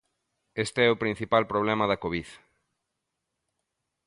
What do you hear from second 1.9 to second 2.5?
Covid.